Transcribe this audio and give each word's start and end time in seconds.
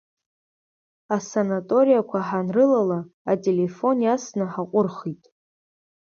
Асанаториақәа 1.15 2.19
ҳанрылала, 2.27 2.99
ателефон 3.31 3.97
иасны, 4.05 4.45
ҳаҟәырхит. 4.53 5.23